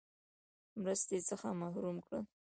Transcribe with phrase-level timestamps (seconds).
[0.81, 2.23] مرستې څخه محروم کړل.